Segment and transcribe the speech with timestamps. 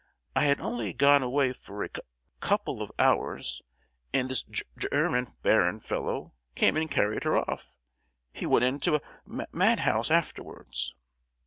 [0.35, 3.61] I had only gone away for a coup—couple of hours,
[4.11, 7.75] and this Ger—German baron fellow came and carried her off!
[8.33, 10.95] He went into a ma—madhouse afterwards!"